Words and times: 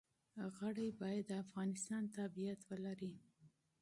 غړي 0.57 0.87
باید 1.01 1.25
د 1.27 1.31
افغانستان 1.43 2.03
تابعیت 2.17 2.61
ولري. 2.69 3.13